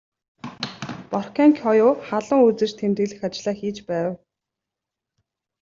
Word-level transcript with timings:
Боркенкою 1.11 1.87
халуун 2.07 2.41
үзэж 2.47 2.71
тэмдэглэх 2.79 3.21
ажлаа 3.27 3.55
хийж 3.59 3.77
байв. 3.89 4.09